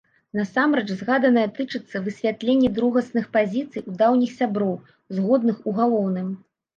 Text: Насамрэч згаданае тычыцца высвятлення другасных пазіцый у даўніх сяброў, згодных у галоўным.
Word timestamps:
Насамрэч 0.37 0.83
згаданае 0.99 1.41
тычыцца 1.57 1.99
высвятлення 2.07 2.71
другасных 2.77 3.27
пазіцый 3.35 3.83
у 3.91 3.93
даўніх 3.99 4.31
сяброў, 4.39 4.73
згодных 5.19 5.61
у 5.73 5.75
галоўным. 5.81 6.33